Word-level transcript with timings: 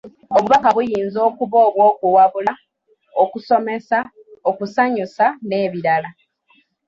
Obubaka 0.37 0.69
buyinza 0.75 1.19
okuba 1.29 1.57
obw'okuwabula, 1.67 2.53
okusomesa, 3.23 3.99
okusanyusa 4.49 5.25
n'ebirala. 5.47 6.09